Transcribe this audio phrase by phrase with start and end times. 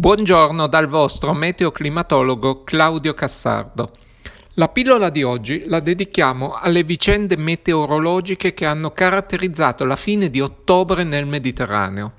[0.00, 3.90] Buongiorno dal vostro meteoclimatologo Claudio Cassardo.
[4.54, 10.40] La pillola di oggi la dedichiamo alle vicende meteorologiche che hanno caratterizzato la fine di
[10.40, 12.12] ottobre nel Mediterraneo.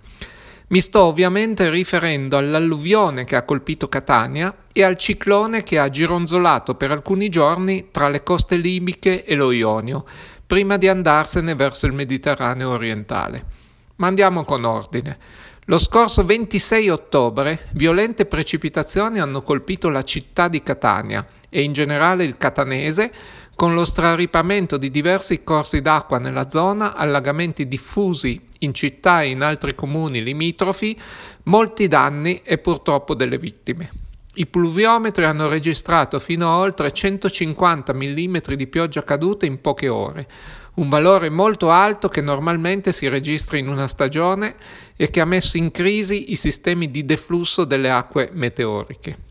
[0.68, 6.75] Mi sto ovviamente riferendo all'alluvione che ha colpito Catania e al ciclone che ha gironzolato
[6.75, 10.04] per alcuni giorni tra le coste libiche e lo Ionio,
[10.46, 13.46] prima di andarsene verso il Mediterraneo orientale.
[13.96, 15.48] Ma andiamo con ordine.
[15.70, 22.23] Lo scorso 26 ottobre violente precipitazioni hanno colpito la città di Catania e in generale
[22.23, 23.13] il catanese
[23.53, 29.44] con lo straripamento di diversi corsi d'acqua nella zona, allagamenti diffusi in città e in
[29.44, 30.99] altri comuni limitrofi,
[31.44, 33.91] molti danni e purtroppo delle vittime.
[34.33, 40.27] I pluviometri hanno registrato fino a oltre 150 mm di pioggia caduta in poche ore,
[40.79, 44.55] un valore molto alto che normalmente si registra in una stagione
[44.95, 49.27] e che ha messo in crisi i sistemi di deflusso delle acque meteoriche.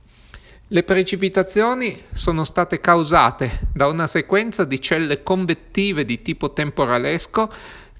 [0.69, 7.51] Le precipitazioni sono state causate da una sequenza di celle convettive di tipo temporalesco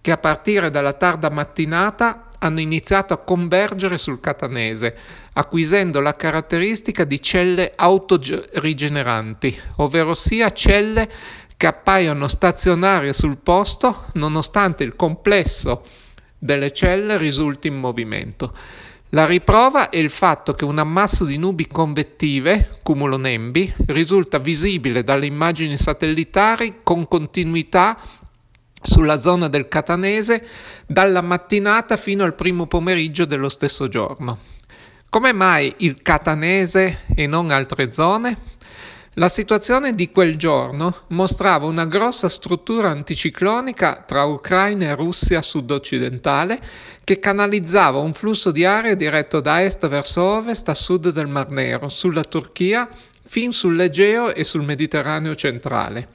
[0.03, 4.95] che a partire dalla tarda mattinata hanno iniziato a convergere sul catanese,
[5.33, 11.09] acquisendo la caratteristica di celle autorigeneranti, ovvero sia celle
[11.59, 15.83] che appaiono stazionarie sul posto nonostante il complesso
[16.39, 18.55] delle celle risulti in movimento.
[19.11, 25.27] La riprova è il fatto che un ammasso di nubi convettive, cumulonembi, risulta visibile dalle
[25.27, 27.99] immagini satellitari con continuità
[28.81, 30.47] sulla zona del Catanese
[30.87, 34.39] dalla mattinata fino al primo pomeriggio dello stesso giorno.
[35.11, 38.37] Come mai il Catanese e non altre zone?
[39.19, 46.61] La situazione di quel giorno mostrava una grossa struttura anticiclonica tra Ucraina e Russia sud-occidentale
[47.03, 51.51] che canalizzava un flusso di aria diretto da est verso ovest a sud del Mar
[51.51, 52.89] Nero, sulla Turchia,
[53.27, 56.11] fin sull'Egeo e sul Mediterraneo centrale.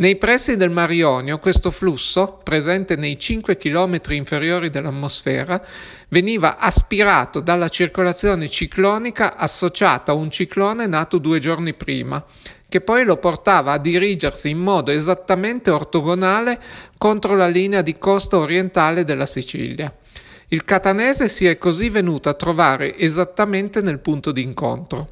[0.00, 5.62] Nei pressi del Mar Ionio questo flusso, presente nei 5 km inferiori dell'atmosfera,
[6.08, 12.24] veniva aspirato dalla circolazione ciclonica associata a un ciclone nato due giorni prima,
[12.66, 16.58] che poi lo portava a dirigersi in modo esattamente ortogonale
[16.96, 19.94] contro la linea di costa orientale della Sicilia.
[20.52, 25.10] Il catanese si è così venuto a trovare esattamente nel punto di incontro.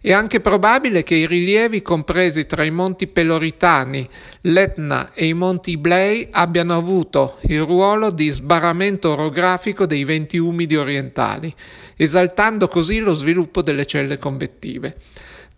[0.00, 4.08] È anche probabile che i rilievi compresi tra i monti Peloritani,
[4.42, 10.76] l'Etna e i monti Iblei abbiano avuto il ruolo di sbarramento orografico dei venti umidi
[10.76, 11.54] orientali,
[11.94, 14.96] esaltando così lo sviluppo delle celle convettive.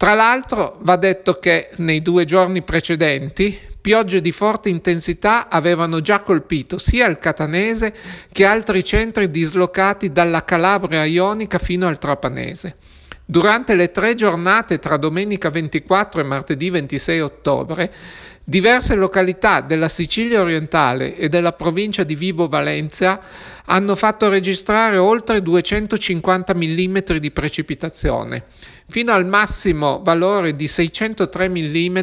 [0.01, 6.21] Tra l'altro va detto che nei due giorni precedenti piogge di forte intensità avevano già
[6.21, 7.93] colpito sia il Catanese
[8.33, 12.77] che altri centri dislocati dalla Calabria ionica fino al Trapanese.
[13.27, 17.93] Durante le tre giornate tra domenica 24 e martedì 26 ottobre,
[18.43, 23.21] diverse località della Sicilia orientale e della provincia di Vibo Valencia
[23.67, 28.47] hanno fatto registrare oltre 250 mm di precipitazione,
[28.91, 31.99] fino al massimo valore di 603 mm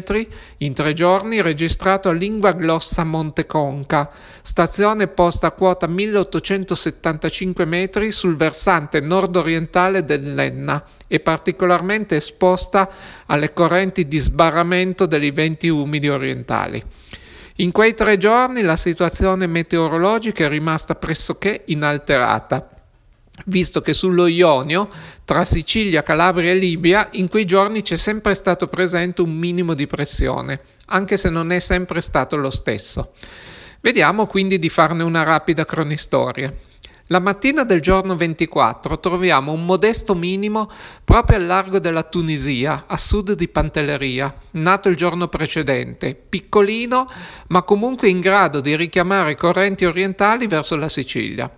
[0.58, 4.10] in tre giorni registrato a Lingua Glossa Monteconca,
[4.40, 12.88] stazione posta a quota 1875 metri sul versante nord-orientale dell'Enna e particolarmente esposta
[13.26, 16.82] alle correnti di sbarramento degli venti umidi orientali.
[17.56, 22.77] In quei tre giorni la situazione meteorologica è rimasta pressoché inalterata
[23.46, 24.88] visto che sullo Ionio,
[25.24, 29.86] tra Sicilia, Calabria e Libia, in quei giorni c'è sempre stato presente un minimo di
[29.86, 33.12] pressione, anche se non è sempre stato lo stesso.
[33.80, 36.52] Vediamo quindi di farne una rapida cronistoria.
[37.10, 40.68] La mattina del giorno 24 troviamo un modesto minimo
[41.02, 47.08] proprio al largo della Tunisia, a sud di Pantelleria, nato il giorno precedente, piccolino
[47.46, 51.50] ma comunque in grado di richiamare correnti orientali verso la Sicilia.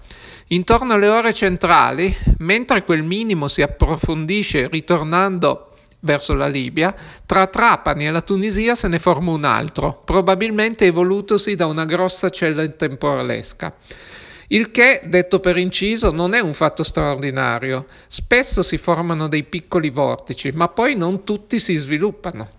[0.48, 6.94] Intorno alle ore centrali, mentre quel minimo si approfondisce ritornando verso la Libia,
[7.26, 12.30] tra Trapani e la Tunisia se ne forma un altro, probabilmente evolutosi da una grossa
[12.30, 13.74] cella temporalesca.
[14.52, 17.86] Il che, detto per inciso, non è un fatto straordinario.
[18.08, 22.58] Spesso si formano dei piccoli vortici, ma poi non tutti si sviluppano.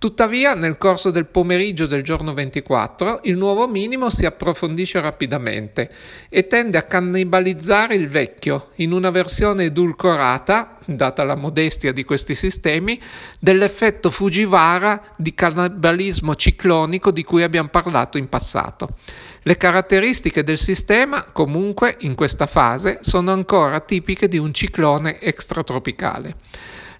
[0.00, 5.90] Tuttavia, nel corso del pomeriggio del giorno 24, il nuovo minimo si approfondisce rapidamente
[6.30, 12.34] e tende a cannibalizzare il vecchio in una versione edulcorata, data la modestia di questi
[12.34, 12.98] sistemi,
[13.38, 18.96] dell'effetto Fujiwara di cannibalismo ciclonico di cui abbiamo parlato in passato.
[19.42, 26.36] Le caratteristiche del sistema, comunque, in questa fase, sono ancora tipiche di un ciclone extratropicale.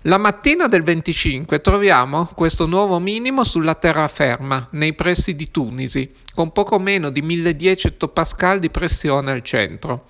[0.04, 6.52] La mattina del 25 troviamo questo nuovo minimo sulla terraferma, nei pressi di Tunisi, con
[6.52, 10.06] poco meno di 1010 ettopascal di pressione al centro.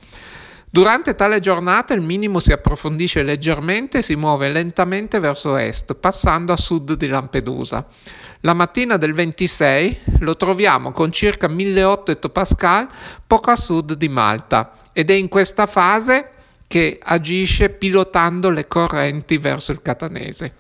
[0.70, 6.52] Durante tale giornata il minimo si approfondisce leggermente e si muove lentamente verso est, passando
[6.52, 7.84] a sud di Lampedusa.
[8.42, 12.86] La mattina del 26 lo troviamo con circa 1008 ettopascal
[13.26, 16.34] poco a sud di Malta ed è in questa fase
[16.70, 20.52] che agisce pilotando le correnti verso il catanese.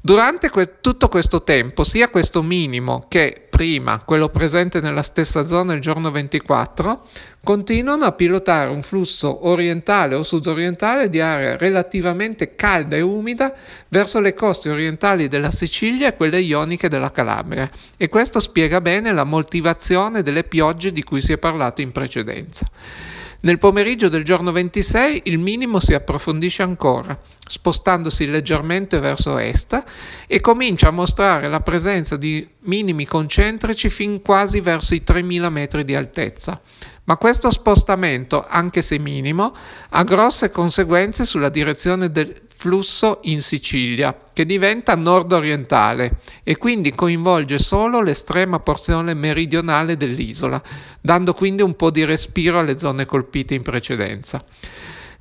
[0.00, 5.72] Durante que- tutto questo tempo, sia questo minimo che prima, quello presente nella stessa zona
[5.74, 7.06] il giorno 24,
[7.44, 13.54] continuano a pilotare un flusso orientale o sudorientale di aria relativamente calda e umida
[13.86, 17.70] verso le coste orientali della Sicilia e quelle ioniche della Calabria.
[17.96, 22.68] E questo spiega bene la motivazione delle piogge di cui si è parlato in precedenza.
[23.42, 29.82] Nel pomeriggio del giorno 26 il minimo si approfondisce ancora, spostandosi leggermente verso est
[30.26, 35.84] e comincia a mostrare la presenza di minimi concentrici fin quasi verso i 3000 metri
[35.84, 36.60] di altezza.
[37.04, 39.52] Ma questo spostamento, anche se minimo,
[39.90, 47.58] ha grosse conseguenze sulla direzione del flusso in Sicilia, che diventa nord-orientale e quindi coinvolge
[47.58, 50.60] solo l'estrema porzione meridionale dell'isola,
[51.00, 54.42] dando quindi un po' di respiro alle zone colpite in precedenza.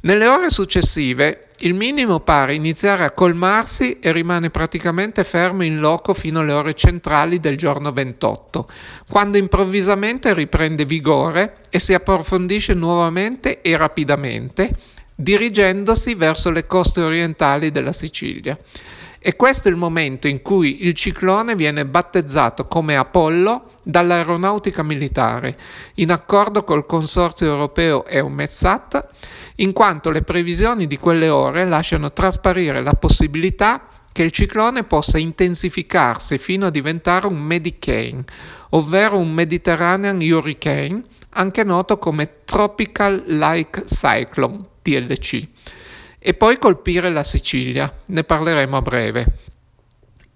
[0.01, 6.13] Nelle ore successive il minimo pare iniziare a colmarsi e rimane praticamente fermo in loco
[6.13, 8.69] fino alle ore centrali del giorno 28,
[9.09, 14.75] quando improvvisamente riprende vigore e si approfondisce nuovamente e rapidamente,
[15.15, 18.57] dirigendosi verso le coste orientali della Sicilia.
[19.19, 25.57] E questo è il momento in cui il ciclone viene battezzato come Apollo dall'aeronautica militare,
[25.95, 29.07] in accordo col consorzio europeo EUMETSAT,
[29.55, 35.17] in quanto le previsioni di quelle ore lasciano trasparire la possibilità che il ciclone possa
[35.17, 38.23] intensificarsi fino a diventare un Medicane,
[38.69, 45.45] ovvero un Mediterranean Hurricane, anche noto come Tropical Like Cyclone, TLC,
[46.17, 49.25] e poi colpire la Sicilia, ne parleremo a breve.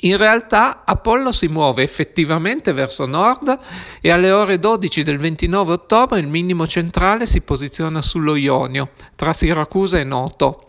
[0.02, 3.58] In realtà Apollo si muove effettivamente verso nord
[4.02, 9.32] e alle ore 12 del 29 ottobre il minimo centrale si posiziona sullo Ionio, tra
[9.32, 10.69] Siracusa e Noto.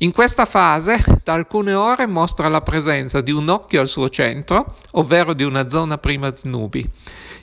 [0.00, 4.74] In questa fase, da alcune ore mostra la presenza di un occhio al suo centro,
[4.92, 6.86] ovvero di una zona prima di nubi.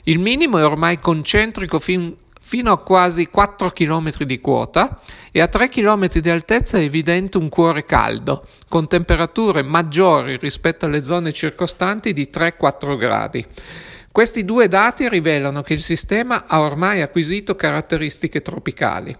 [0.04, 5.00] Il minimo è ormai concentrico fin fino a quasi 4 km di quota
[5.32, 10.84] e a 3 km di altezza è evidente un cuore caldo, con temperature maggiori rispetto
[10.84, 13.44] alle zone circostanti di 3-4 gradi.
[14.12, 19.16] Questi due dati rivelano che il sistema ha ormai acquisito caratteristiche tropicali.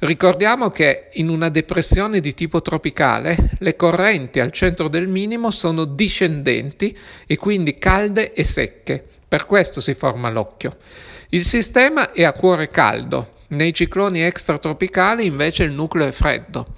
[0.00, 5.84] Ricordiamo che in una depressione di tipo tropicale le correnti al centro del minimo sono
[5.84, 10.78] discendenti e quindi calde e secche, per questo si forma l'occhio.
[11.28, 16.76] Il sistema è a cuore caldo, nei cicloni extratropicali invece il nucleo è freddo.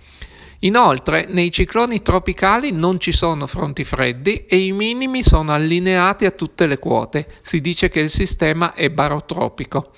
[0.64, 6.32] Inoltre, nei cicloni tropicali non ci sono fronti freddi e i minimi sono allineati a
[6.32, 7.26] tutte le quote.
[7.40, 9.92] Si dice che il sistema è barotropico.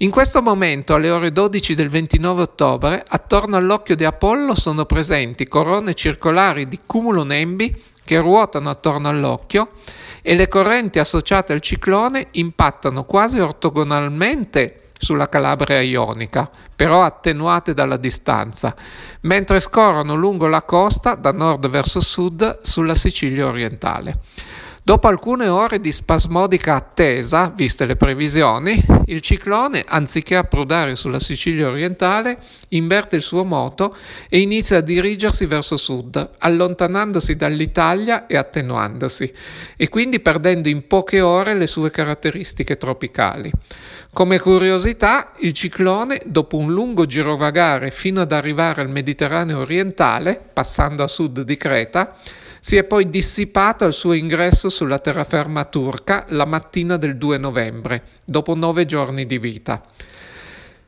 [0.00, 5.48] In questo momento, alle ore 12 del 29 ottobre, attorno all'occhio di Apollo sono presenti
[5.48, 9.70] corone circolari di cumulonembi che ruotano attorno all'occhio
[10.20, 17.96] e le correnti associate al ciclone impattano quasi ortogonalmente sulla Calabria ionica, però attenuate dalla
[17.96, 18.76] distanza,
[19.22, 24.18] mentre scorrono lungo la costa da nord verso sud sulla Sicilia orientale.
[24.86, 31.66] Dopo alcune ore di spasmodica attesa, viste le previsioni, il ciclone, anziché approdare sulla Sicilia
[31.66, 32.38] orientale,
[32.68, 33.96] inverte il suo moto
[34.28, 39.32] e inizia a dirigersi verso sud, allontanandosi dall'Italia e attenuandosi,
[39.76, 43.50] e quindi perdendo in poche ore le sue caratteristiche tropicali.
[44.12, 51.02] Come curiosità, il ciclone, dopo un lungo girovagare fino ad arrivare al Mediterraneo orientale, passando
[51.02, 52.14] a sud di Creta,
[52.66, 58.02] si è poi dissipato al suo ingresso sulla terraferma turca la mattina del 2 novembre,
[58.24, 59.84] dopo nove giorni di vita.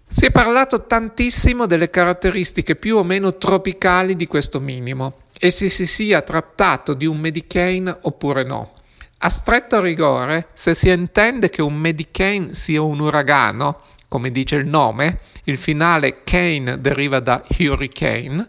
[0.08, 5.68] Si è parlato tantissimo delle caratteristiche più o meno tropicali di questo minimo e se
[5.68, 8.72] si sia trattato di un Medicane oppure no.
[9.18, 14.66] A stretto rigore, se si intende che un Medicane sia un uragano, come dice il
[14.66, 18.48] nome, il finale Kane deriva da Hurricane,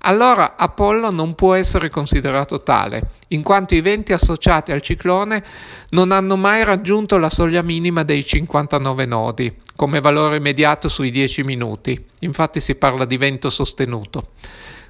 [0.00, 5.42] allora Apollo non può essere considerato tale, in quanto i venti associati al ciclone
[5.90, 11.42] non hanno mai raggiunto la soglia minima dei 59 nodi, come valore immediato sui 10
[11.42, 14.30] minuti, infatti si parla di vento sostenuto.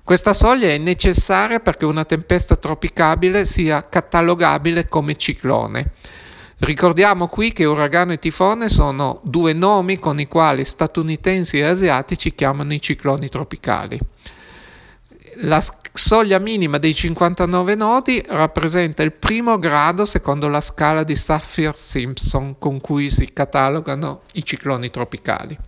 [0.04, 5.92] Questa soglia è necessaria perché una tempesta tropicabile sia catalogabile come ciclone.
[6.60, 12.34] Ricordiamo qui che uragano e tifone sono due nomi con i quali statunitensi e asiatici
[12.34, 13.98] chiamano i cicloni tropicali.
[15.36, 22.58] La soglia minima dei 59 nodi rappresenta il primo grado secondo la scala di Saffir-Simpson
[22.58, 25.58] con cui si catalogano i cicloni tropicali.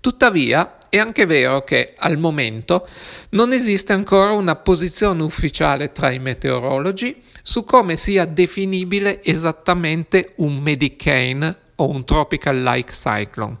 [0.00, 2.86] Tuttavia, è anche vero che al momento
[3.30, 10.58] non esiste ancora una posizione ufficiale tra i meteorologi su come sia definibile esattamente un
[10.58, 13.58] Medicane o un Tropical-like Cyclone.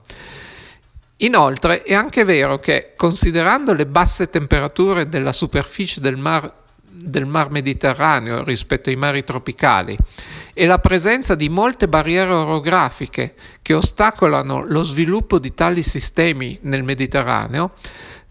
[1.22, 6.50] Inoltre è anche vero che, considerando le basse temperature della superficie del mar,
[6.82, 9.96] del mar Mediterraneo rispetto ai mari tropicali
[10.54, 16.82] e la presenza di molte barriere orografiche che ostacolano lo sviluppo di tali sistemi nel
[16.82, 17.72] Mediterraneo,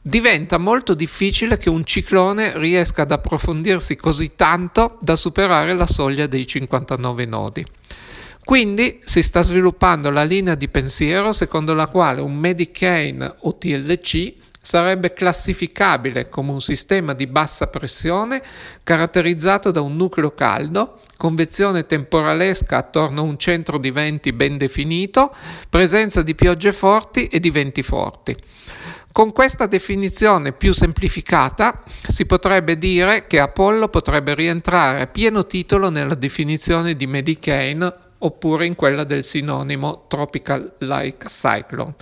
[0.02, 6.26] diventa molto difficile che un ciclone riesca ad approfondirsi così tanto da superare la soglia
[6.26, 7.66] dei 59 nodi.
[8.50, 14.34] Quindi si sta sviluppando la linea di pensiero secondo la quale un Medicane o TLC
[14.60, 18.42] sarebbe classificabile come un sistema di bassa pressione
[18.82, 25.32] caratterizzato da un nucleo caldo, convezione temporalesca attorno a un centro di venti ben definito,
[25.70, 28.36] presenza di piogge forti e di venti forti.
[29.12, 35.92] Con questa definizione più semplificata si potrebbe dire che Apollo potrebbe rientrare a pieno titolo
[35.92, 41.96] nella definizione di Medicane oppure in quella del sinonimo tropical-like cyclone,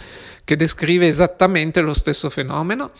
[0.44, 2.92] che descrive esattamente lo stesso fenomeno,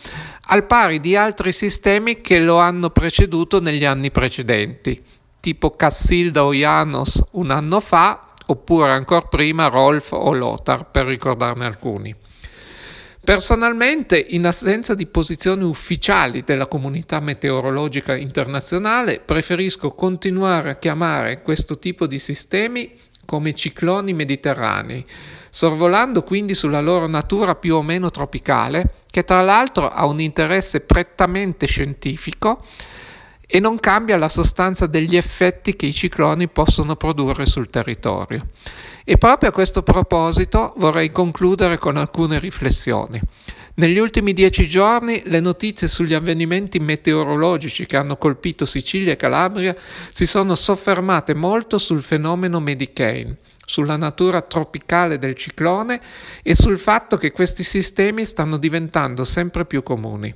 [0.46, 5.02] al pari di altri sistemi che lo hanno preceduto negli anni precedenti,
[5.40, 11.66] tipo Cassilda o Janos un anno fa, oppure ancora prima Rolf o Lothar, per ricordarne
[11.66, 12.14] alcuni.
[13.28, 21.78] Personalmente, in assenza di posizioni ufficiali della comunità meteorologica internazionale, preferisco continuare a chiamare questo
[21.78, 22.90] tipo di sistemi
[23.28, 25.04] come cicloni mediterranei,
[25.50, 30.80] sorvolando quindi sulla loro natura più o meno tropicale, che tra l'altro ha un interesse
[30.80, 32.64] prettamente scientifico
[33.46, 38.46] e non cambia la sostanza degli effetti che i cicloni possono produrre sul territorio.
[39.04, 43.20] E proprio a questo proposito vorrei concludere con alcune riflessioni.
[43.78, 49.76] Negli ultimi dieci giorni le notizie sugli avvenimenti meteorologici che hanno colpito Sicilia e Calabria
[50.10, 56.00] si sono soffermate molto sul fenomeno Medicane, sulla natura tropicale del ciclone
[56.42, 60.34] e sul fatto che questi sistemi stanno diventando sempre più comuni.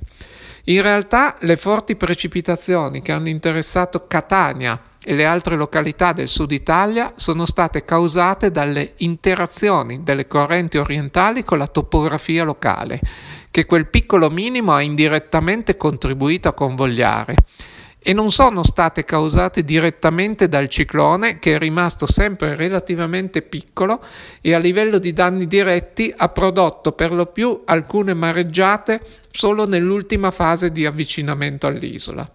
[0.65, 6.51] In realtà le forti precipitazioni che hanno interessato Catania e le altre località del sud
[6.51, 12.99] Italia sono state causate dalle interazioni delle correnti orientali con la topografia locale
[13.51, 17.35] che quel piccolo minimo ha indirettamente contribuito a convogliare
[18.05, 24.03] e non sono state causate direttamente dal ciclone che è rimasto sempre relativamente piccolo
[24.41, 28.99] e a livello di danni diretti ha prodotto per lo più alcune mareggiate
[29.31, 32.29] solo nell'ultima fase di avvicinamento all'isola.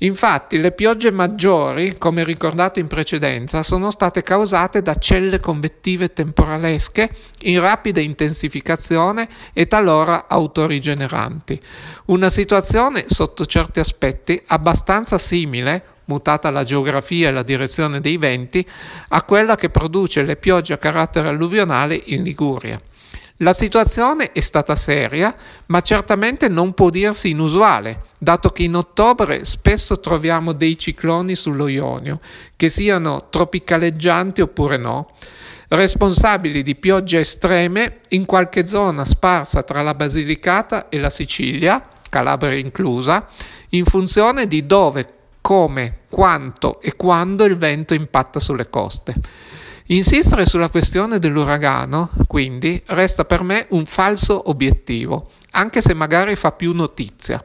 [0.00, 7.10] Infatti le piogge maggiori, come ricordato in precedenza, sono state causate da celle convettive temporalesche
[7.42, 11.58] in rapida intensificazione e talora autorigeneranti.
[12.06, 18.64] Una situazione sotto certi aspetti abbastanza simile mutata la geografia e la direzione dei venti,
[19.08, 22.80] a quella che produce le piogge a carattere alluvionale in Liguria.
[23.40, 25.34] La situazione è stata seria,
[25.66, 31.68] ma certamente non può dirsi inusuale, dato che in ottobre spesso troviamo dei cicloni sullo
[31.68, 32.20] Ionio,
[32.56, 35.10] che siano tropicaleggianti oppure no,
[35.68, 42.56] responsabili di piogge estreme in qualche zona sparsa tra la Basilicata e la Sicilia, Calabria
[42.56, 43.26] inclusa,
[43.70, 45.12] in funzione di dove,
[45.42, 49.14] come, quanto e quando il vento impatta sulle coste.
[49.88, 56.50] Insistere sulla questione dell'uragano, quindi, resta per me un falso obiettivo, anche se magari fa
[56.50, 57.44] più notizia.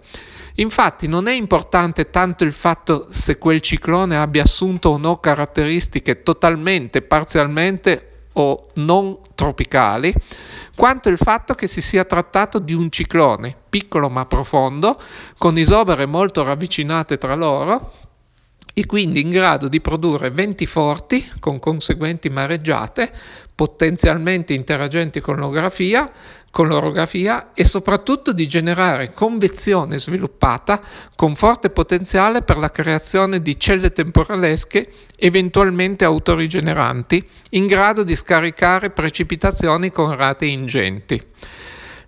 [0.56, 6.24] Infatti non è importante tanto il fatto se quel ciclone abbia assunto o no caratteristiche
[6.24, 10.12] totalmente, parzialmente o non tropicali,
[10.76, 15.00] quanto il fatto che si sia trattato di un ciclone, piccolo ma profondo,
[15.38, 17.92] con isobere molto ravvicinate tra loro,
[18.74, 23.12] e quindi in grado di produrre venti forti con conseguenti mareggiate,
[23.54, 26.12] potenzialmente interagenti con l'orografia,
[26.52, 30.82] con l'orografia e soprattutto di generare convezione sviluppata
[31.16, 38.90] con forte potenziale per la creazione di celle temporalesche eventualmente autorigeneranti in grado di scaricare
[38.90, 41.22] precipitazioni con rate ingenti.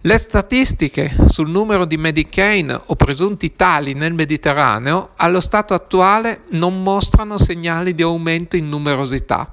[0.05, 6.83] Le statistiche sul numero di Medicaid o presunti tali nel Mediterraneo allo stato attuale non
[6.83, 9.49] mostrano segnali di aumento in numerosità,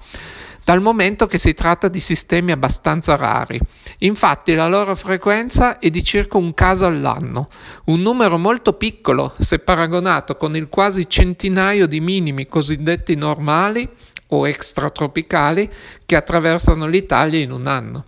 [0.65, 3.61] dal momento che si tratta di sistemi abbastanza rari.
[3.99, 7.49] Infatti la loro frequenza è di circa un caso all'anno,
[7.85, 13.89] un numero molto piccolo se paragonato con il quasi centinaio di minimi cosiddetti normali
[14.33, 15.71] o extratropicali
[16.05, 18.05] che attraversano l'Italia in un anno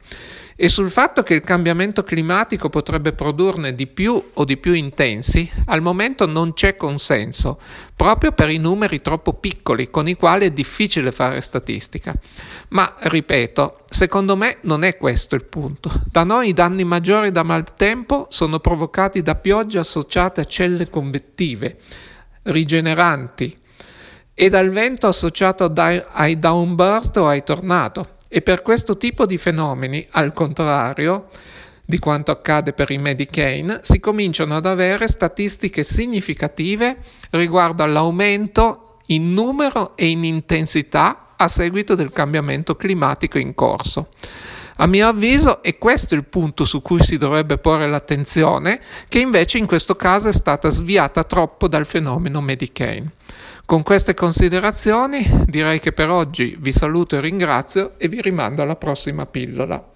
[0.62, 5.50] e sul fatto che il cambiamento climatico potrebbe produrne di più o di più intensi,
[5.64, 7.58] al momento non c'è consenso,
[7.96, 12.14] proprio per i numeri troppo piccoli con i quali è difficile fare statistica.
[12.68, 15.90] Ma, ripeto, secondo me non è questo il punto.
[16.08, 21.78] Da noi i danni maggiori da maltempo sono provocati da piogge associate a celle convettive,
[22.42, 23.58] rigeneranti,
[24.32, 30.06] e dal vento associato ai downburst o ai tornado e per questo tipo di fenomeni,
[30.12, 31.26] al contrario
[31.84, 36.96] di quanto accade per i Medicaid, si cominciano ad avere statistiche significative
[37.32, 44.08] riguardo all'aumento in numero e in intensità a seguito del cambiamento climatico in corso.
[44.76, 49.58] A mio avviso è questo il punto su cui si dovrebbe porre l'attenzione, che invece
[49.58, 53.06] in questo caso è stata sviata troppo dal fenomeno Medicaid.
[53.64, 58.76] Con queste considerazioni direi che per oggi vi saluto e ringrazio e vi rimando alla
[58.76, 59.91] prossima pillola.